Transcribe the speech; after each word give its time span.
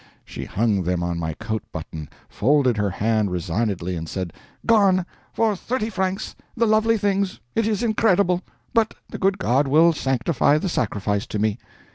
She 0.25 0.45
hung 0.45 0.81
them 0.81 1.03
on 1.03 1.19
my 1.19 1.35
coat 1.35 1.61
button, 1.71 2.09
folded 2.27 2.75
her 2.75 2.89
hand 2.89 3.29
resignedly, 3.29 3.95
and 3.95 4.09
said: 4.09 4.33
"Gone, 4.65 4.97
and 4.97 5.05
for 5.31 5.55
thirty 5.55 5.91
francs, 5.91 6.35
the 6.57 6.65
lovely 6.65 6.97
things 6.97 7.39
it 7.53 7.67
is 7.67 7.83
incredible! 7.83 8.41
but 8.73 8.95
the 9.09 9.19
good 9.19 9.37
God 9.37 9.67
will 9.67 9.93
sanctify 9.93 10.57
the 10.57 10.69
sacrifice 10.69 11.27
to 11.27 11.37
me." 11.37 11.59